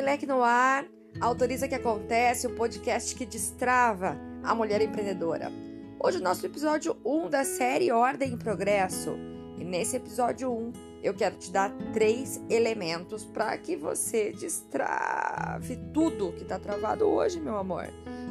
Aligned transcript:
Leque 0.00 0.26
no 0.26 0.42
ar, 0.42 0.86
autoriza 1.20 1.68
que 1.68 1.74
acontece, 1.74 2.46
o 2.46 2.54
podcast 2.54 3.14
que 3.14 3.26
destrava 3.26 4.16
a 4.42 4.54
mulher 4.54 4.80
empreendedora. 4.80 5.52
Hoje 6.00 6.18
o 6.18 6.22
nosso 6.22 6.46
episódio 6.46 6.96
1 7.04 7.28
da 7.28 7.44
série 7.44 7.92
Ordem 7.92 8.32
e 8.32 8.36
Progresso. 8.36 9.14
E 9.58 9.64
nesse 9.64 9.96
episódio 9.96 10.50
1, 10.50 10.72
eu 11.02 11.12
quero 11.14 11.36
te 11.36 11.50
dar 11.50 11.70
três 11.92 12.40
elementos 12.48 13.24
para 13.24 13.56
que 13.58 13.76
você 13.76 14.32
destrave 14.32 15.76
tudo 15.92 16.32
que 16.32 16.42
está 16.42 16.58
travado 16.58 17.04
hoje, 17.04 17.38
meu 17.38 17.56
amor. 17.58 17.86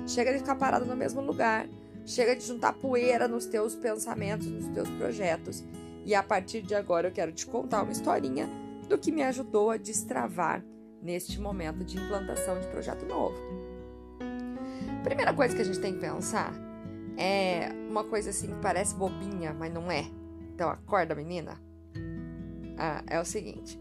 Chega 0.08 0.34
de 0.34 0.40
ficar 0.40 0.56
parado 0.56 0.86
no 0.86 0.96
mesmo 0.96 1.22
lugar, 1.22 1.68
chega 2.06 2.36
de 2.36 2.44
juntar 2.44 2.74
poeira 2.74 3.28
nos 3.28 3.46
teus 3.46 3.76
pensamentos, 3.76 4.48
nos 4.48 4.68
teus 4.70 4.90
projetos. 4.90 5.64
E 6.06 6.16
a 6.16 6.24
partir 6.24 6.64
de 6.64 6.74
agora 6.74 7.08
eu 7.08 7.12
quero 7.12 7.32
te 7.32 7.46
contar 7.46 7.84
uma 7.84 7.92
historinha 7.92 8.50
do 8.90 8.98
que 8.98 9.12
me 9.12 9.22
ajudou 9.24 9.70
a 9.70 9.78
destravar 9.78 10.64
neste 11.02 11.40
momento 11.40 11.84
de 11.84 11.98
implantação 11.98 12.60
de 12.60 12.68
projeto 12.68 13.06
novo. 13.06 13.38
Primeira 15.04 15.34
coisa 15.34 15.56
que 15.56 15.62
a 15.62 15.66
gente 15.66 15.80
tem 15.80 15.94
que 15.94 16.00
pensar 16.00 16.54
é 17.18 17.70
uma 17.90 18.04
coisa 18.04 18.30
assim 18.30 18.48
que 18.48 18.62
parece 18.62 18.96
bobinha, 18.96 19.54
mas 19.54 19.74
não 19.74 19.92
é. 19.92 20.06
Então 20.54 20.70
acorda, 20.70 21.16
menina. 21.16 21.60
Ah, 22.78 23.04
é 23.08 23.20
o 23.20 23.26
seguinte. 23.26 23.80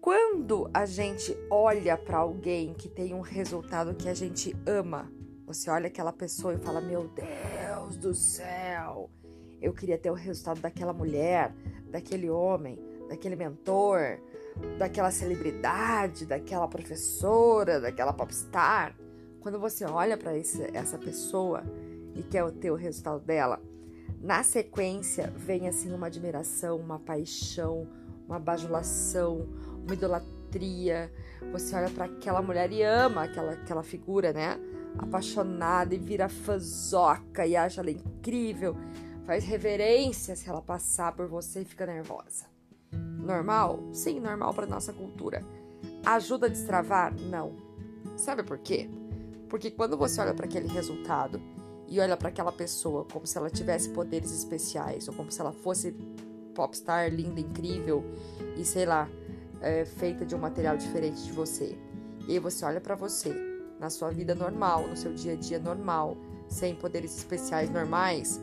Quando 0.00 0.70
a 0.72 0.86
gente 0.86 1.36
olha 1.50 1.96
para 1.96 2.18
alguém 2.18 2.74
que 2.74 2.88
tem 2.88 3.12
um 3.12 3.20
resultado 3.20 3.94
que 3.94 4.08
a 4.08 4.14
gente 4.14 4.56
ama, 4.64 5.10
você 5.44 5.68
olha 5.68 5.88
aquela 5.88 6.12
pessoa 6.12 6.54
e 6.54 6.58
fala: 6.58 6.80
Meu 6.80 7.08
Deus 7.08 7.96
do 7.96 8.14
céu, 8.14 9.10
eu 9.60 9.72
queria 9.72 9.98
ter 9.98 10.10
o 10.10 10.14
resultado 10.14 10.60
daquela 10.60 10.92
mulher, 10.92 11.52
daquele 11.90 12.30
homem, 12.30 12.78
daquele 13.08 13.36
mentor, 13.36 14.18
daquela 14.78 15.10
celebridade, 15.10 16.26
daquela 16.26 16.68
professora, 16.68 17.80
daquela 17.80 18.12
popstar. 18.12 18.96
Quando 19.40 19.58
você 19.58 19.84
olha 19.84 20.16
para 20.16 20.32
essa 20.36 20.98
pessoa 20.98 21.62
e 22.14 22.22
quer 22.22 22.50
ter 22.52 22.70
o 22.70 22.74
resultado 22.74 23.20
dela, 23.20 23.60
na 24.20 24.42
sequência 24.42 25.32
vem 25.36 25.68
assim 25.68 25.92
uma 25.92 26.06
admiração, 26.06 26.78
uma 26.78 26.98
paixão, 26.98 27.86
uma 28.26 28.38
bajulação, 28.38 29.46
uma 29.84 29.94
idolatria. 29.94 31.12
Você 31.52 31.76
olha 31.76 31.90
para 31.90 32.06
aquela 32.06 32.42
mulher 32.42 32.72
e 32.72 32.82
ama 32.82 33.24
aquela, 33.24 33.52
aquela 33.52 33.82
figura, 33.82 34.32
né? 34.32 34.58
Apaixonada 34.98 35.94
e 35.94 35.98
vira 35.98 36.28
fãzoca 36.28 37.46
e 37.46 37.54
acha 37.54 37.80
ela 37.80 37.90
incrível. 37.90 38.74
Faz 39.26 39.44
reverência 39.44 40.34
se 40.34 40.48
ela 40.48 40.62
passar 40.62 41.14
por 41.14 41.28
você 41.28 41.60
e 41.60 41.64
fica 41.64 41.84
nervosa. 41.84 42.55
Normal? 43.18 43.80
Sim, 43.92 44.20
normal 44.20 44.54
para 44.54 44.66
nossa 44.66 44.92
cultura. 44.92 45.44
Ajuda 46.04 46.46
a 46.46 46.50
destravar? 46.50 47.14
Não. 47.14 47.54
Sabe 48.16 48.42
por 48.42 48.58
quê? 48.58 48.88
Porque 49.48 49.70
quando 49.70 49.96
você 49.96 50.20
olha 50.20 50.34
para 50.34 50.46
aquele 50.46 50.68
resultado 50.68 51.40
e 51.88 52.00
olha 52.00 52.16
para 52.16 52.28
aquela 52.28 52.52
pessoa 52.52 53.04
como 53.12 53.26
se 53.26 53.36
ela 53.38 53.50
tivesse 53.50 53.90
poderes 53.90 54.32
especiais 54.32 55.08
ou 55.08 55.14
como 55.14 55.30
se 55.30 55.40
ela 55.40 55.52
fosse 55.52 55.92
popstar 56.54 57.12
linda, 57.12 57.40
incrível 57.40 58.04
e 58.56 58.64
sei 58.64 58.86
lá, 58.86 59.08
é, 59.60 59.84
feita 59.84 60.24
de 60.24 60.34
um 60.34 60.38
material 60.38 60.76
diferente 60.76 61.22
de 61.22 61.32
você. 61.32 61.78
E 62.26 62.32
aí 62.32 62.38
você 62.38 62.64
olha 62.64 62.80
para 62.80 62.94
você 62.94 63.34
na 63.78 63.90
sua 63.90 64.10
vida 64.10 64.34
normal, 64.34 64.88
no 64.88 64.96
seu 64.96 65.12
dia 65.12 65.34
a 65.34 65.36
dia 65.36 65.58
normal, 65.58 66.16
sem 66.48 66.74
poderes 66.74 67.16
especiais 67.16 67.70
normais, 67.70 68.40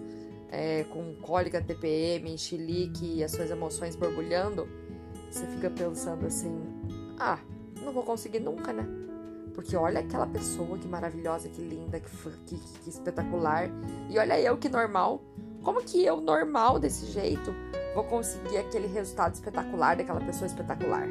é, 0.53 0.83
com 0.83 1.15
cólica, 1.15 1.59
TPM, 1.59 2.31
enxilique 2.31 3.15
e 3.15 3.23
as 3.23 3.31
suas 3.31 3.49
emoções 3.49 3.95
borbulhando, 3.95 4.69
você 5.29 5.47
fica 5.47 5.67
pensando 5.71 6.27
assim: 6.27 6.63
ah, 7.19 7.39
não 7.81 7.91
vou 7.91 8.03
conseguir 8.03 8.39
nunca, 8.39 8.71
né? 8.71 8.87
Porque 9.55 9.75
olha 9.75 9.99
aquela 9.99 10.27
pessoa 10.27 10.77
que 10.77 10.87
maravilhosa, 10.87 11.49
que 11.49 11.61
linda, 11.61 11.99
que, 11.99 12.09
que, 12.45 12.55
que 12.57 12.89
espetacular. 12.89 13.69
E 14.09 14.17
olha 14.17 14.39
eu 14.39 14.57
que 14.57 14.69
normal. 14.69 15.23
Como 15.63 15.81
que 15.81 16.03
eu, 16.05 16.19
normal 16.19 16.77
desse 16.77 17.05
jeito, 17.05 17.53
vou 17.95 18.03
conseguir 18.03 18.57
aquele 18.57 18.85
resultado 18.85 19.33
espetacular 19.33 19.95
daquela 19.95 20.19
pessoa 20.19 20.45
espetacular? 20.45 21.07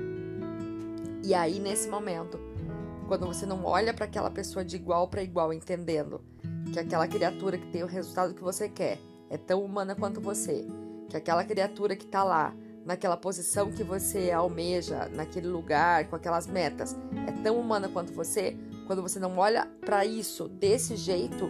E 1.25 1.33
aí, 1.33 1.59
nesse 1.59 1.89
momento, 1.89 2.39
quando 3.09 3.27
você 3.27 3.47
não 3.47 3.65
olha 3.65 3.95
para 3.95 4.05
aquela 4.05 4.31
pessoa 4.31 4.65
de 4.65 4.77
igual 4.77 5.09
para 5.09 5.23
igual, 5.23 5.53
entendendo 5.55 6.21
que 6.71 6.79
aquela 6.79 7.09
criatura 7.09 7.57
que 7.57 7.67
tem 7.69 7.83
o 7.83 7.87
resultado 7.87 8.35
que 8.35 8.43
você 8.43 8.69
quer 8.69 8.99
é 9.33 9.39
tão 9.39 9.65
humana 9.65 9.95
quanto 9.95 10.21
você, 10.21 10.67
que 11.09 11.17
aquela 11.17 11.43
criatura 11.43 11.97
que 11.97 12.05
está 12.05 12.23
lá, 12.23 12.55
naquela 12.85 13.17
posição 13.17 13.73
que 13.73 13.83
você 13.83 14.31
almeja, 14.31 15.09
naquele 15.09 15.49
lugar, 15.49 16.07
com 16.11 16.17
aquelas 16.17 16.47
metas, 16.47 16.95
é 17.27 17.33
tão 17.43 17.59
humana 17.59 17.89
quanto 17.89 18.13
você, 18.13 18.55
quando 18.87 19.01
você 19.01 19.19
não 19.19 19.39
olha 19.39 19.67
para 19.81 20.05
isso 20.05 20.49
desse 20.49 20.97
jeito, 20.97 21.49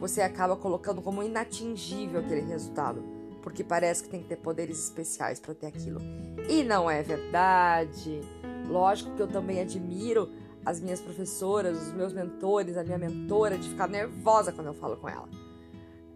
você 0.00 0.22
acaba 0.22 0.56
colocando 0.56 1.00
como 1.00 1.22
inatingível 1.22 2.18
aquele 2.18 2.40
resultado, 2.40 3.00
porque 3.42 3.62
parece 3.62 4.02
que 4.02 4.08
tem 4.08 4.22
que 4.22 4.28
ter 4.28 4.36
poderes 4.36 4.82
especiais 4.82 5.38
para 5.38 5.54
ter 5.54 5.68
aquilo. 5.68 6.00
E 6.48 6.64
não 6.64 6.90
é 6.90 7.00
verdade. 7.00 8.22
Lógico 8.66 9.14
que 9.14 9.22
eu 9.22 9.28
também 9.28 9.60
admiro 9.60 10.32
as 10.66 10.80
minhas 10.80 11.00
professoras, 11.00 11.80
os 11.80 11.92
meus 11.92 12.12
mentores, 12.12 12.76
a 12.76 12.82
minha 12.82 12.98
mentora, 12.98 13.56
de 13.56 13.68
ficar 13.68 13.88
nervosa 13.88 14.50
quando 14.50 14.66
eu 14.66 14.74
falo 14.74 14.96
com 14.96 15.08
ela. 15.08 15.28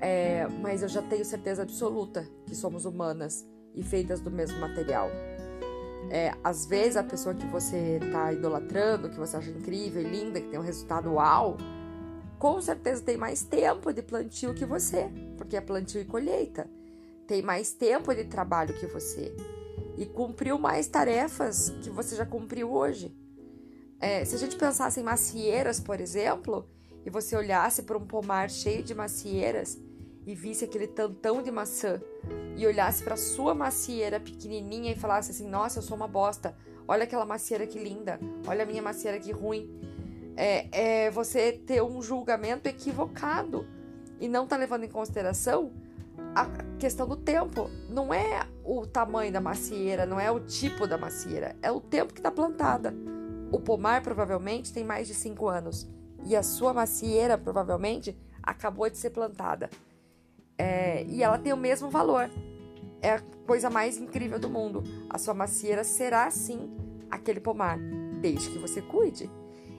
É, 0.07 0.47
mas 0.61 0.83
eu 0.83 0.89
já 0.91 1.01
tenho 1.01 1.25
certeza 1.25 1.63
absoluta 1.63 2.29
que 2.45 2.55
somos 2.55 2.85
humanas 2.85 3.43
e 3.75 3.83
feitas 3.83 4.21
do 4.21 4.31
mesmo 4.31 4.61
material. 4.61 5.09
É, 6.11 6.35
às 6.45 6.67
vezes 6.67 6.99
a 6.99 7.03
pessoa 7.03 7.35
que 7.35 7.47
você 7.47 7.99
está 8.03 8.31
idolatrando, 8.31 9.09
que 9.09 9.17
você 9.17 9.39
acha 9.39 9.49
incrível 9.49 10.03
e 10.03 10.05
linda, 10.05 10.43
que 10.43 10.49
tem 10.49 10.61
um 10.61 10.63
resultado 10.63 11.15
uau, 11.15 11.57
com 12.39 12.61
certeza 12.61 13.03
tem 13.03 13.17
mais 13.17 13.45
tempo 13.45 13.95
de 13.95 14.03
plantio 14.03 14.53
que 14.53 14.67
você, 14.67 15.11
porque 15.39 15.57
é 15.57 15.61
plantio 15.63 16.03
e 16.03 16.05
colheita. 16.05 16.69
Tem 17.27 17.41
mais 17.41 17.73
tempo 17.73 18.15
de 18.15 18.25
trabalho 18.25 18.75
que 18.75 18.87
você 18.87 19.35
e 19.97 20.05
cumpriu 20.05 20.59
mais 20.59 20.87
tarefas 20.87 21.71
que 21.83 21.89
você 21.89 22.15
já 22.15 22.27
cumpriu 22.27 22.71
hoje. 22.71 23.17
É, 23.99 24.23
se 24.23 24.35
a 24.35 24.39
gente 24.39 24.57
pensasse 24.57 25.01
em 25.01 25.03
macieiras, 25.03 25.81
por 25.81 25.99
exemplo, 25.99 26.69
e 27.07 27.09
você 27.09 27.35
olhasse 27.35 27.85
para 27.85 27.97
um 27.97 28.07
pomar 28.07 28.51
cheio 28.51 28.83
de 28.83 28.95
macieiras 28.95 29.83
e 30.27 30.35
visse 30.35 30.65
aquele 30.65 30.87
tantão 30.87 31.43
de 31.43 31.51
maçã 31.51 32.01
e 32.57 32.67
olhasse 32.67 33.03
para 33.03 33.17
sua 33.17 33.55
macieira 33.55 34.19
pequenininha 34.19 34.93
e 34.93 34.97
falasse 34.97 35.31
assim: 35.31 35.49
Nossa, 35.49 35.79
eu 35.79 35.83
sou 35.83 35.97
uma 35.97 36.09
bosta. 36.09 36.57
Olha 36.87 37.05
aquela 37.05 37.25
macieira 37.25 37.67
que 37.67 37.79
linda. 37.79 38.21
Olha 38.47 38.63
a 38.63 38.67
minha 38.67 38.83
macieira 38.83 39.19
que 39.19 39.33
ruim. 39.33 39.71
É, 40.37 41.07
é 41.07 41.11
você 41.11 41.53
ter 41.53 41.83
um 41.83 42.03
julgamento 42.03 42.69
equivocado 42.69 43.67
e 44.21 44.29
não 44.29 44.47
tá 44.47 44.57
levando 44.57 44.85
em 44.85 44.89
consideração 44.89 45.73
a 46.35 46.47
questão 46.79 47.07
do 47.07 47.17
tempo. 47.17 47.71
Não 47.89 48.13
é 48.13 48.47
o 48.65 48.87
tamanho 48.87 49.33
da 49.33 49.41
macieira, 49.41 50.05
não 50.05 50.19
é 50.19 50.31
o 50.31 50.41
tipo 50.41 50.87
da 50.87 50.99
macieira, 50.99 51.57
é 51.63 51.71
o 51.71 51.81
tempo 51.81 52.13
que 52.13 52.21
está 52.21 52.31
plantada. 52.31 52.95
O 53.53 53.61
pomar 53.61 54.03
provavelmente 54.03 54.73
tem 54.73 54.85
mais 54.85 55.07
de 55.07 55.15
5 55.15 55.49
anos 55.49 55.89
e 56.25 56.35
a 56.35 56.43
sua 56.43 56.73
macieira 56.73 57.39
provavelmente 57.39 58.17
acabou 58.43 58.89
de 58.91 58.99
ser 58.99 59.11
plantada. 59.11 59.71
É, 60.57 61.05
e 61.05 61.23
ela 61.23 61.39
tem 61.39 61.53
o 61.53 61.57
mesmo 61.57 61.89
valor. 61.91 62.31
É 63.03 63.11
a 63.13 63.23
coisa 63.47 63.69
mais 63.69 63.99
incrível 63.99 64.39
do 64.39 64.49
mundo. 64.49 64.83
A 65.11 65.19
sua 65.19 65.35
macieira 65.35 65.85
será 65.85 66.31
sim 66.31 66.71
aquele 67.11 67.41
pomar, 67.41 67.79
desde 68.21 68.51
que 68.51 68.59
você 68.59 68.81
cuide. 68.81 69.31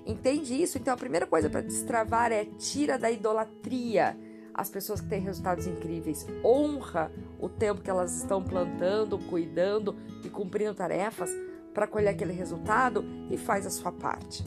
Entende 0.05 0.61
isso? 0.61 0.77
Então 0.77 0.93
a 0.93 0.97
primeira 0.97 1.25
coisa 1.25 1.49
para 1.49 1.61
destravar 1.61 2.31
é 2.31 2.45
tira 2.45 2.97
da 2.97 3.09
idolatria 3.09 4.17
as 4.53 4.69
pessoas 4.69 5.01
que 5.01 5.07
têm 5.07 5.19
resultados 5.19 5.67
incríveis. 5.67 6.25
Honra 6.43 7.11
o 7.39 7.49
tempo 7.49 7.81
que 7.81 7.89
elas 7.89 8.15
estão 8.15 8.41
plantando, 8.41 9.17
cuidando 9.17 9.95
e 10.23 10.29
cumprindo 10.29 10.73
tarefas 10.73 11.29
para 11.73 11.87
colher 11.87 12.09
aquele 12.09 12.31
resultado 12.31 13.03
e 13.29 13.37
faz 13.37 13.65
a 13.65 13.69
sua 13.69 13.91
parte. 13.91 14.45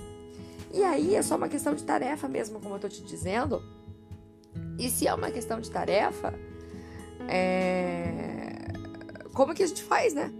E 0.72 0.82
aí 0.82 1.14
é 1.14 1.22
só 1.22 1.36
uma 1.36 1.48
questão 1.48 1.74
de 1.74 1.84
tarefa 1.84 2.26
mesmo, 2.26 2.58
como 2.58 2.74
eu 2.74 2.76
estou 2.76 2.90
te 2.90 3.02
dizendo. 3.02 3.62
E 4.78 4.88
se 4.88 5.06
é 5.06 5.14
uma 5.14 5.30
questão 5.30 5.60
de 5.60 5.70
tarefa, 5.70 6.32
é... 7.28 8.72
como 9.34 9.54
que 9.54 9.62
a 9.62 9.66
gente 9.66 9.82
faz, 9.82 10.14
né? 10.14 10.32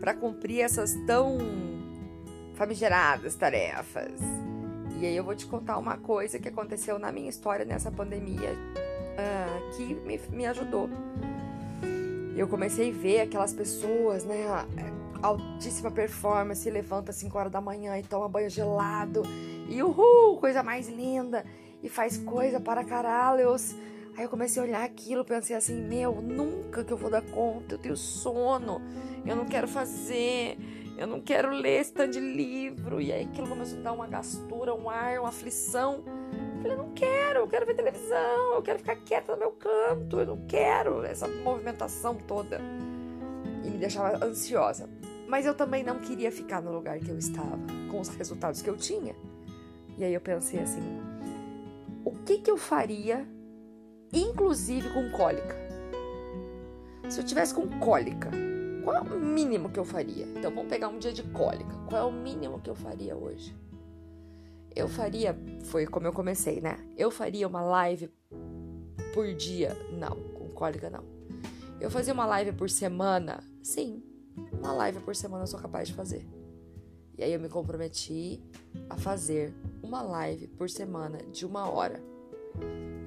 Para 0.00 0.14
cumprir 0.14 0.60
essas 0.60 0.94
tão 1.06 1.38
famigeradas 2.54 3.34
tarefas. 3.34 4.20
E 4.98 5.06
aí 5.06 5.16
eu 5.16 5.24
vou 5.24 5.34
te 5.34 5.46
contar 5.46 5.78
uma 5.78 5.96
coisa 5.96 6.38
que 6.38 6.48
aconteceu 6.48 6.98
na 6.98 7.10
minha 7.10 7.28
história 7.28 7.64
nessa 7.64 7.90
pandemia 7.90 8.50
uh, 8.52 9.76
que 9.76 9.94
me, 9.94 10.20
me 10.30 10.46
ajudou. 10.46 10.88
Eu 12.36 12.48
comecei 12.48 12.90
a 12.90 12.94
ver 12.94 13.20
aquelas 13.22 13.52
pessoas, 13.52 14.24
né? 14.24 14.44
Altíssima 15.22 15.90
performance, 15.90 16.68
levanta 16.70 17.10
às 17.10 17.16
5 17.16 17.38
horas 17.38 17.52
da 17.52 17.60
manhã 17.60 17.98
e 17.98 18.02
toma 18.02 18.28
banho 18.28 18.50
gelado. 18.50 19.22
E 19.68 19.82
uhul, 19.82 20.36
coisa 20.38 20.62
mais 20.62 20.88
linda 20.88 21.44
e 21.86 21.88
faz 21.88 22.18
coisa 22.18 22.60
para 22.60 22.84
caralhos. 22.84 23.74
Aí 24.16 24.24
eu 24.24 24.28
comecei 24.28 24.60
a 24.60 24.64
olhar 24.64 24.82
aquilo, 24.82 25.24
pensei 25.24 25.54
assim, 25.54 25.80
meu, 25.80 26.20
nunca 26.20 26.82
que 26.82 26.92
eu 26.92 26.96
vou 26.96 27.08
dar 27.08 27.22
conta, 27.22 27.74
eu 27.74 27.78
tenho 27.78 27.96
sono, 27.96 28.82
eu 29.24 29.36
não 29.36 29.44
quero 29.46 29.68
fazer, 29.68 30.58
Eu 30.98 31.06
não 31.06 31.20
quero 31.20 31.50
ler 31.50 31.82
esse 31.82 31.92
tanto 31.92 32.12
de 32.12 32.20
livro. 32.20 33.02
E 33.02 33.12
aí 33.12 33.24
aquilo 33.24 33.46
começou 33.46 33.78
a 33.78 33.82
dar 33.82 33.92
uma 33.92 34.06
gastura, 34.06 34.74
um 34.74 34.88
ar, 34.88 35.20
uma 35.20 35.28
aflição. 35.28 36.02
Eu 36.56 36.62
falei, 36.62 36.76
não 36.78 36.90
quero, 36.94 37.40
eu 37.40 37.46
quero 37.46 37.66
ver 37.66 37.74
televisão, 37.74 38.54
eu 38.54 38.62
quero 38.62 38.78
ficar 38.78 38.96
quieta 38.96 39.32
no 39.32 39.38
meu 39.38 39.50
canto, 39.50 40.18
eu 40.18 40.26
não 40.26 40.46
quero 40.46 41.04
essa 41.04 41.28
movimentação 41.28 42.14
toda. 42.14 42.62
E 43.62 43.68
me 43.68 43.76
deixava 43.76 44.24
ansiosa. 44.24 44.88
Mas 45.28 45.44
eu 45.44 45.54
também 45.54 45.84
não 45.84 45.98
queria 45.98 46.32
ficar 46.32 46.62
no 46.62 46.72
lugar 46.72 46.98
que 46.98 47.10
eu 47.10 47.18
estava, 47.18 47.58
com 47.90 48.00
os 48.00 48.08
resultados 48.08 48.62
que 48.62 48.70
eu 48.70 48.76
tinha. 48.76 49.14
E 49.98 50.04
aí 50.04 50.14
eu 50.14 50.20
pensei 50.20 50.60
assim: 50.60 50.80
que, 52.26 52.38
que 52.38 52.50
eu 52.50 52.56
faria, 52.56 53.24
inclusive 54.12 54.92
com 54.92 55.10
cólica? 55.12 55.54
Se 57.08 57.20
eu 57.20 57.24
tivesse 57.24 57.54
com 57.54 57.68
cólica, 57.78 58.30
qual 58.82 58.96
é 58.96 59.00
o 59.00 59.20
mínimo 59.20 59.70
que 59.70 59.78
eu 59.78 59.84
faria? 59.84 60.26
Então 60.26 60.52
vamos 60.52 60.68
pegar 60.68 60.88
um 60.88 60.98
dia 60.98 61.12
de 61.12 61.22
cólica. 61.22 61.72
Qual 61.88 62.02
é 62.02 62.04
o 62.04 62.10
mínimo 62.10 62.60
que 62.60 62.68
eu 62.68 62.74
faria 62.74 63.16
hoje? 63.16 63.56
Eu 64.74 64.88
faria, 64.88 65.38
foi 65.66 65.86
como 65.86 66.08
eu 66.08 66.12
comecei, 66.12 66.60
né? 66.60 66.76
Eu 66.96 67.12
faria 67.12 67.46
uma 67.46 67.62
live 67.62 68.10
por 69.14 69.32
dia? 69.32 69.76
Não, 69.92 70.16
com 70.34 70.48
cólica 70.48 70.90
não. 70.90 71.04
Eu 71.80 71.90
fazia 71.90 72.12
uma 72.12 72.26
live 72.26 72.52
por 72.52 72.68
semana? 72.68 73.42
Sim, 73.62 74.02
uma 74.52 74.72
live 74.72 74.98
por 74.98 75.14
semana 75.14 75.44
eu 75.44 75.46
sou 75.46 75.60
capaz 75.60 75.86
de 75.86 75.94
fazer. 75.94 76.26
E 77.16 77.22
aí 77.22 77.32
eu 77.32 77.40
me 77.40 77.48
comprometi 77.48 78.42
a 78.90 78.96
fazer 78.96 79.54
uma 79.80 80.02
live 80.02 80.48
por 80.48 80.68
semana 80.68 81.18
de 81.32 81.46
uma 81.46 81.70
hora. 81.70 82.02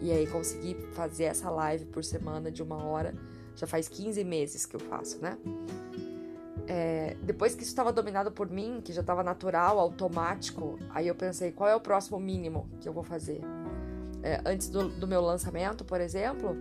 E 0.01 0.12
aí 0.12 0.25
consegui 0.28 0.75
fazer 0.94 1.25
essa 1.25 1.50
live 1.50 1.86
por 1.86 2.04
semana 2.04 2.51
de 2.51 2.63
uma 2.63 2.84
hora 2.84 3.13
já 3.60 3.68
faz 3.68 3.90
15 3.90 4.24
meses 4.24 4.66
que 4.66 4.75
eu 4.75 4.80
faço, 4.80 5.19
né? 5.22 5.38
É, 6.66 7.18
depois 7.24 7.56
que 7.56 7.63
isso 7.63 7.72
estava 7.72 7.92
dominado 7.92 8.31
por 8.31 8.50
mim, 8.50 8.80
que 8.81 8.94
já 8.94 9.01
estava 9.01 9.24
natural, 9.24 9.80
automático, 9.80 10.80
aí 10.92 11.07
eu 11.07 11.16
pensei, 11.16 11.51
qual 11.51 11.68
é 11.68 11.75
o 11.75 11.80
próximo 11.80 12.19
mínimo 12.19 12.69
que 12.80 12.88
eu 12.88 12.94
vou 12.94 13.04
fazer? 13.04 13.42
É, 14.22 14.42
antes 14.46 14.69
do, 14.69 14.88
do, 14.88 15.07
meu 15.07 15.22
lançamento, 15.22 15.84
por 15.84 16.00
exemplo, 16.00 16.56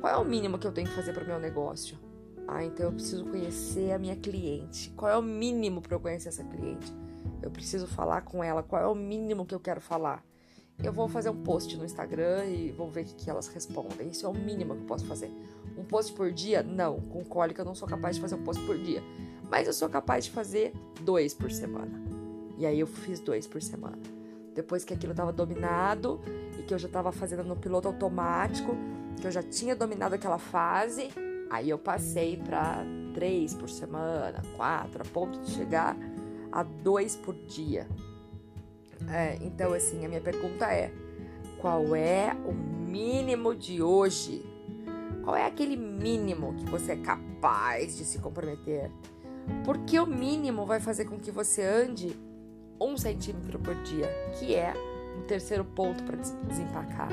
qual 0.00 0.12
é 0.12 0.16
o 0.16 0.24
mínimo 0.24 0.58
que 0.58 0.66
eu 0.66 0.72
tenho 0.72 0.88
que 0.88 0.94
fazer 0.94 1.12
para 1.12 1.24
o 1.24 1.26
meu 1.26 1.38
negócio? 1.38 1.98
Ah, 2.46 2.62
então 2.62 2.86
eu 2.86 2.92
preciso 2.92 3.24
conhecer 3.24 3.92
a 3.92 3.98
minha 3.98 4.16
cliente. 4.16 4.90
Qual 4.90 5.10
é 5.10 5.16
o 5.16 5.22
mínimo 5.22 5.80
para 5.80 5.94
eu 5.94 6.00
conhecer 6.00 6.28
essa 6.28 6.44
cliente? 6.44 6.92
Eu 7.40 7.50
preciso 7.50 7.86
falar 7.86 8.22
com 8.22 8.44
ela. 8.44 8.62
Qual 8.62 8.82
é 8.82 8.86
o 8.86 8.94
mínimo 8.94 9.46
que 9.46 9.54
eu 9.54 9.60
quero 9.60 9.80
falar? 9.80 10.22
Eu 10.82 10.92
vou 10.92 11.08
fazer 11.08 11.30
um 11.30 11.42
post 11.42 11.76
no 11.76 11.84
Instagram 11.84 12.46
e 12.46 12.72
vou 12.72 12.90
ver 12.90 13.02
o 13.02 13.04
que, 13.04 13.30
elas 13.30 13.46
respondem. 13.48 14.08
Isso 14.08 14.26
é 14.26 14.28
o 14.28 14.34
mínimo 14.34 14.74
que 14.74 14.82
eu 14.82 14.86
posso 14.86 15.06
fazer. 15.06 15.30
Um 15.78 15.84
post 15.84 16.12
por 16.12 16.32
dia? 16.32 16.62
Não. 16.62 17.00
Com 17.00 17.24
cólica 17.24 17.62
eu 17.62 17.64
não 17.64 17.74
sou 17.74 17.88
capaz 17.88 18.16
de 18.16 18.22
fazer 18.22 18.34
um 18.34 18.42
post 18.42 18.62
por 18.64 18.76
dia. 18.76 19.02
Mas 19.50 19.66
eu 19.66 19.72
sou 19.72 19.88
capaz 19.88 20.24
de 20.24 20.30
fazer 20.30 20.72
dois 21.00 21.32
por 21.32 21.50
semana. 21.50 22.02
E 22.58 22.66
aí 22.66 22.80
eu 22.80 22.86
fiz 22.86 23.20
dois 23.20 23.46
por 23.46 23.62
semana. 23.62 23.98
Depois 24.54 24.84
que 24.84 24.94
aquilo 24.94 25.12
estava 25.12 25.32
dominado 25.32 26.20
e 26.58 26.62
que 26.62 26.74
eu 26.74 26.78
já 26.78 26.86
estava 26.86 27.10
fazendo 27.12 27.44
no 27.44 27.56
piloto 27.56 27.88
automático, 27.88 28.76
que 29.20 29.26
eu 29.26 29.30
já 29.30 29.42
tinha 29.42 29.74
dominado 29.74 30.14
aquela 30.14 30.38
fase, 30.38 31.08
aí 31.50 31.70
eu 31.70 31.78
passei 31.78 32.36
para 32.36 32.84
três 33.14 33.54
por 33.54 33.68
semana, 33.68 34.42
quatro, 34.56 35.02
a 35.02 35.04
ponto 35.04 35.40
de 35.40 35.50
chegar 35.50 35.96
a 36.52 36.62
dois 36.62 37.16
por 37.16 37.34
dia. 37.34 37.88
É, 39.10 39.38
então, 39.40 39.72
assim, 39.72 40.04
a 40.04 40.08
minha 40.08 40.20
pergunta 40.20 40.66
é: 40.66 40.92
qual 41.58 41.94
é 41.94 42.36
o 42.46 42.52
mínimo 42.52 43.54
de 43.54 43.82
hoje 43.82 44.54
qual 45.24 45.34
é 45.34 45.46
aquele 45.46 45.74
mínimo 45.74 46.54
que 46.54 46.66
você 46.66 46.92
é 46.92 46.96
capaz 46.96 47.96
de 47.96 48.04
se 48.04 48.18
comprometer? 48.18 48.90
Porque 49.64 49.98
o 49.98 50.06
mínimo 50.06 50.66
vai 50.66 50.80
fazer 50.80 51.06
com 51.06 51.18
que 51.18 51.30
você 51.30 51.62
ande 51.62 52.14
um 52.78 52.96
centímetro 52.96 53.58
por 53.58 53.74
dia, 53.82 54.06
que 54.38 54.54
é 54.54 54.74
o 55.18 55.22
terceiro 55.22 55.64
ponto 55.64 56.04
para 56.04 56.18
desempacar. 56.18 57.08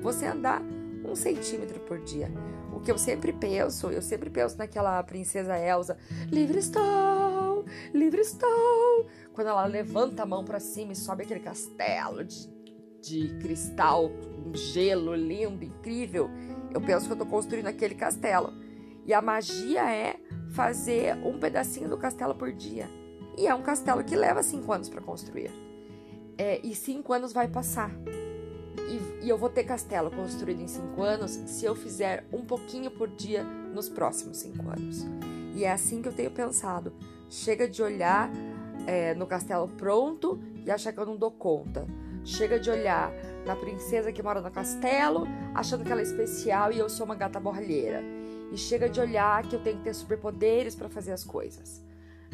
Você 0.00 0.26
andar 0.26 0.62
um 1.04 1.16
centímetro 1.16 1.80
por 1.80 1.98
dia. 1.98 2.30
O 2.72 2.78
que 2.78 2.90
eu 2.90 2.96
sempre 2.96 3.32
penso, 3.32 3.90
eu 3.90 4.00
sempre 4.00 4.30
penso 4.30 4.56
naquela 4.56 5.02
princesa 5.02 5.58
Elsa, 5.58 5.98
livre 6.30 6.60
estou, 6.60 7.64
livre 7.92 8.20
estou. 8.20 9.08
Quando 9.40 9.48
ela 9.48 9.64
levanta 9.64 10.22
a 10.22 10.26
mão 10.26 10.44
para 10.44 10.60
cima 10.60 10.92
e 10.92 10.94
sobe 10.94 11.22
aquele 11.22 11.40
castelo 11.40 12.22
de, 12.22 12.46
de 13.00 13.38
cristal, 13.38 14.10
um 14.46 14.54
gelo 14.54 15.14
lindo, 15.14 15.64
incrível. 15.64 16.28
Eu 16.70 16.78
penso 16.78 17.06
que 17.06 17.12
eu 17.12 17.14
estou 17.14 17.26
construindo 17.26 17.66
aquele 17.66 17.94
castelo. 17.94 18.52
E 19.06 19.14
a 19.14 19.22
magia 19.22 19.90
é 19.90 20.16
fazer 20.54 21.14
um 21.24 21.38
pedacinho 21.38 21.88
do 21.88 21.96
castelo 21.96 22.34
por 22.34 22.52
dia. 22.52 22.86
E 23.38 23.46
é 23.46 23.54
um 23.54 23.62
castelo 23.62 24.04
que 24.04 24.14
leva 24.14 24.42
cinco 24.42 24.74
anos 24.74 24.90
para 24.90 25.00
construir. 25.00 25.50
É, 26.36 26.60
e 26.62 26.74
cinco 26.74 27.14
anos 27.14 27.32
vai 27.32 27.48
passar. 27.48 27.90
E, 28.90 29.24
e, 29.24 29.28
eu 29.30 29.38
vou 29.38 29.48
ter 29.48 29.64
castelo 29.64 30.10
construído 30.10 30.60
em 30.60 30.68
cinco 30.68 31.02
anos 31.02 31.30
se 31.30 31.64
eu 31.64 31.74
fizer 31.74 32.26
um 32.30 32.44
pouquinho 32.44 32.90
por 32.90 33.08
dia 33.08 33.42
nos 33.42 33.88
próximos 33.88 34.36
cinco 34.36 34.68
anos. 34.68 35.06
E 35.54 35.64
é 35.64 35.72
assim 35.72 36.02
que 36.02 36.08
eu 36.08 36.12
tenho 36.12 36.30
pensado. 36.30 36.92
Chega 37.30 37.66
de 37.66 37.82
olhar 37.82 38.30
é, 38.86 39.14
no 39.14 39.26
castelo 39.26 39.68
pronto 39.68 40.40
e 40.64 40.70
achar 40.70 40.92
que 40.92 40.98
eu 40.98 41.06
não 41.06 41.16
dou 41.16 41.30
conta. 41.30 41.86
Chega 42.24 42.60
de 42.60 42.70
olhar 42.70 43.12
na 43.46 43.56
princesa 43.56 44.12
que 44.12 44.22
mora 44.22 44.40
no 44.40 44.50
castelo, 44.50 45.26
achando 45.54 45.84
que 45.84 45.90
ela 45.90 46.00
é 46.00 46.04
especial 46.04 46.72
e 46.72 46.78
eu 46.78 46.88
sou 46.88 47.06
uma 47.06 47.14
gata 47.14 47.40
borralheira. 47.40 48.02
E 48.52 48.58
chega 48.58 48.88
de 48.88 49.00
olhar 49.00 49.42
que 49.48 49.54
eu 49.54 49.62
tenho 49.62 49.78
que 49.78 49.84
ter 49.84 49.94
superpoderes 49.94 50.74
para 50.74 50.88
fazer 50.88 51.12
as 51.12 51.24
coisas. 51.24 51.82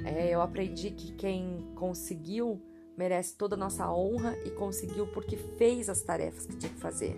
É, 0.04 0.30
eu 0.34 0.40
aprendi 0.40 0.90
que 0.90 1.12
quem 1.12 1.70
conseguiu 1.74 2.60
merece 2.96 3.36
toda 3.36 3.54
a 3.54 3.58
nossa 3.58 3.90
honra 3.92 4.36
e 4.44 4.50
conseguiu 4.50 5.06
porque 5.08 5.36
fez 5.36 5.88
as 5.88 6.00
tarefas 6.00 6.46
que 6.46 6.56
tinha 6.56 6.72
que 6.72 6.80
fazer. 6.80 7.14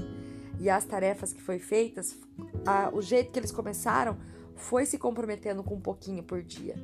E 0.61 0.69
as 0.69 0.85
tarefas 0.85 1.33
que 1.33 1.41
foi 1.41 1.59
feitas, 1.59 2.19
a, 2.67 2.91
o 2.93 3.01
jeito 3.01 3.31
que 3.31 3.39
eles 3.39 3.53
começaram 3.53 4.19
foi 4.57 4.85
se 4.85 4.99
comprometendo 4.99 5.63
com 5.63 5.77
um 5.77 5.81
pouquinho 5.81 6.23
por 6.23 6.43
dia. 6.43 6.75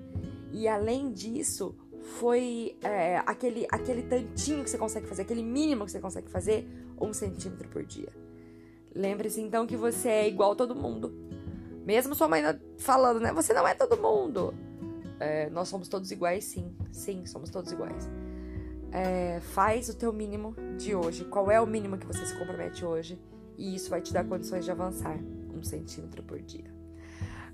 E 0.52 0.68
além 0.68 1.12
disso, 1.12 1.74
foi 2.04 2.76
é, 2.82 3.22
aquele, 3.26 3.66
aquele 3.70 4.02
tantinho 4.02 4.62
que 4.62 4.70
você 4.70 4.78
consegue 4.78 5.06
fazer, 5.06 5.22
aquele 5.22 5.42
mínimo 5.42 5.84
que 5.86 5.90
você 5.90 6.00
consegue 6.00 6.28
fazer, 6.28 6.68
um 7.00 7.12
centímetro 7.12 7.68
por 7.68 7.82
dia. 7.82 8.12
Lembre-se 8.94 9.40
então 9.40 9.66
que 9.66 9.76
você 9.76 10.08
é 10.08 10.28
igual 10.28 10.52
a 10.52 10.54
todo 10.54 10.74
mundo. 10.74 11.12
Mesmo 11.84 12.14
sua 12.14 12.28
mãe 12.28 12.42
falando, 12.78 13.20
né? 13.20 13.32
Você 13.32 13.52
não 13.52 13.66
é 13.66 13.74
todo 13.74 13.96
mundo. 13.96 14.54
É, 15.18 15.50
nós 15.50 15.68
somos 15.68 15.88
todos 15.88 16.10
iguais, 16.10 16.44
sim. 16.44 16.72
Sim, 16.92 17.26
somos 17.26 17.50
todos 17.50 17.72
iguais. 17.72 18.08
É, 18.92 19.40
faz 19.40 19.88
o 19.88 19.96
teu 19.96 20.12
mínimo 20.12 20.54
de 20.78 20.94
hoje. 20.94 21.24
Qual 21.24 21.50
é 21.50 21.60
o 21.60 21.66
mínimo 21.66 21.98
que 21.98 22.06
você 22.06 22.24
se 22.24 22.38
compromete 22.38 22.84
hoje? 22.84 23.20
E 23.58 23.74
isso 23.74 23.90
vai 23.90 24.00
te 24.00 24.12
dar 24.12 24.24
condições 24.24 24.64
de 24.64 24.70
avançar 24.70 25.18
um 25.52 25.62
centímetro 25.62 26.22
por 26.22 26.40
dia. 26.40 26.72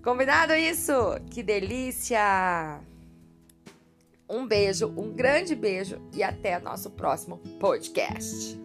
Combinado 0.03 0.55
isso? 0.55 0.93
Que 1.31 1.43
delícia! 1.43 2.90
Um 4.31 4.47
beijo, 4.47 4.87
um 4.97 5.11
grande 5.11 5.57
beijo 5.57 6.01
e 6.15 6.23
até 6.23 6.57
nosso 6.61 6.89
próximo 6.89 7.39
podcast. 7.59 8.57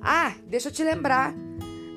Ah, 0.00 0.34
deixa 0.46 0.68
eu 0.68 0.72
te 0.72 0.82
lembrar. 0.82 1.34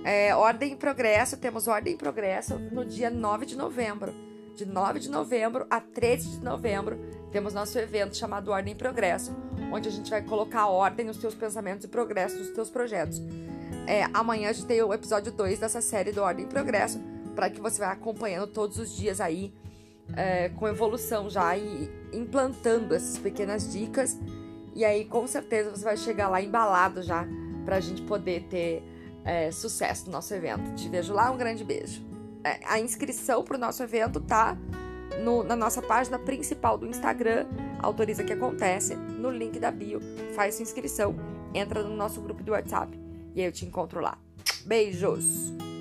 É, 0.04 0.36
ordem 0.36 0.74
em 0.74 0.76
progresso, 0.76 1.38
temos 1.38 1.70
ordem 1.70 1.94
em 1.94 1.98
progresso 1.98 2.60
no 2.60 2.84
dia 2.84 3.10
9 3.10 3.46
de 3.46 3.56
novembro. 3.56 4.14
De 4.58 4.66
9 4.66 5.00
de 5.00 5.10
novembro 5.10 5.66
a 5.70 5.80
13 5.80 6.32
de 6.32 6.44
novembro, 6.44 7.00
temos 7.32 7.54
nosso 7.54 7.80
evento 7.80 8.18
chamado 8.18 8.52
Ordem 8.52 8.74
em 8.74 8.78
Progresso, 8.78 9.36
onde 9.72 9.88
a 9.88 9.92
gente 9.92 10.12
vai 10.12 10.22
colocar 10.22 10.68
ordem 10.68 11.06
nos 11.06 11.18
teus 11.18 11.34
pensamentos 11.34 11.86
e 11.86 11.88
progresso 11.88 12.38
nos 12.38 12.50
teus 12.50 12.70
projetos. 12.70 13.22
É, 13.88 14.04
amanhã 14.14 14.50
a 14.50 14.54
gente 14.54 14.68
tem 14.68 14.84
o 14.84 14.94
episódio 14.94 15.32
2 15.32 15.60
dessa 15.60 15.82
série 15.82 16.12
do 16.12 16.22
Ordem 16.22 16.46
em 16.46 16.50
Progresso, 16.50 17.02
para 17.34 17.50
que 17.50 17.62
você 17.62 17.80
vá 17.80 17.94
acompanhando 17.94 18.48
todos 18.48 18.78
os 18.78 18.96
dias 18.96 19.22
aí 19.22 19.54
é, 20.16 20.50
com 20.50 20.68
evolução 20.68 21.30
já 21.30 21.58
e 21.58 21.90
implantando 22.12 22.94
essas 22.94 23.18
pequenas 23.18 23.72
dicas. 23.72 24.18
E 24.76 24.84
aí, 24.84 25.06
com 25.06 25.26
certeza, 25.28 25.72
você 25.72 25.84
vai 25.84 25.98
chegar 25.98 26.30
lá 26.30 26.42
embalado 26.42 27.02
já 27.02 27.28
para 27.64 27.78
a 27.78 27.80
gente 27.80 28.02
poder 28.02 28.44
ter 28.50 28.84
é, 29.24 29.52
sucesso 29.52 30.08
no 30.08 30.12
nosso 30.12 30.34
evento. 30.34 30.74
Te 30.76 30.90
vejo 30.90 31.14
lá, 31.14 31.32
um 31.32 31.38
grande 31.38 31.64
beijo. 31.64 32.02
É, 32.44 32.60
a 32.66 32.80
inscrição 32.80 33.44
para 33.44 33.56
o 33.56 33.60
nosso 33.60 33.82
evento 33.84 34.20
tá 34.20 34.58
no, 35.24 35.44
na 35.44 35.56
nossa 35.56 35.82
página 35.82 36.18
principal 36.20 36.78
do 36.78 36.88
Instagram, 36.88 37.46
Autoriza 37.80 38.24
que 38.24 38.34
Acontece, 38.34 38.96
no 38.96 39.30
link 39.30 39.60
da 39.60 39.72
bio. 39.72 40.00
Faz 40.36 40.56
sua 40.56 40.64
inscrição, 40.64 41.16
entra 41.54 41.84
no 41.84 41.96
nosso 41.96 42.20
grupo 42.22 42.44
do 42.44 42.52
WhatsApp 42.52 42.98
e 43.36 43.42
aí 43.42 43.48
eu 43.48 43.52
te 43.52 43.66
encontro 43.66 44.02
lá. 44.02 44.18
Beijos! 44.66 45.73